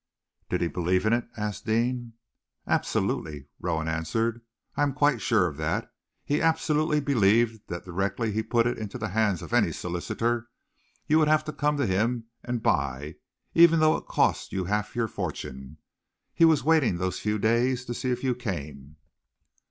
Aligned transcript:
"Did 0.49 0.61
he 0.61 0.67
believe 0.67 1.05
in 1.05 1.13
it?" 1.13 1.27
asked 1.37 1.67
Deane. 1.67 2.13
"Absolutely," 2.65 3.45
Rowan 3.59 3.87
answered. 3.87 4.41
"I 4.75 4.81
am 4.81 4.93
quite 4.95 5.21
sure 5.21 5.45
of 5.45 5.57
that. 5.57 5.93
He 6.25 6.41
absolutely 6.41 6.99
believed 6.99 7.61
that 7.67 7.85
directly 7.85 8.31
he 8.31 8.41
put 8.41 8.65
it 8.65 8.79
into 8.79 8.97
the 8.97 9.09
hands 9.09 9.43
of 9.43 9.53
any 9.53 9.71
solicitor, 9.71 10.49
you 11.05 11.19
would 11.19 11.27
have 11.27 11.43
to 11.45 11.53
come 11.53 11.77
to 11.77 11.85
him 11.85 12.23
and 12.43 12.63
buy, 12.63 13.17
even 13.53 13.79
though 13.79 13.95
it 13.95 14.07
cost 14.07 14.51
you 14.51 14.65
half 14.65 14.95
your 14.95 15.07
fortune. 15.07 15.77
He 16.33 16.45
was 16.45 16.63
waiting 16.63 16.97
those 16.97 17.19
few 17.19 17.37
days 17.37 17.85
to 17.85 17.93
see 17.93 18.09
if 18.09 18.23
you 18.23 18.33
came." 18.33 18.95